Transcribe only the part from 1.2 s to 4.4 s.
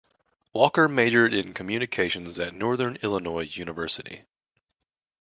in Communications at Northern Illinois University.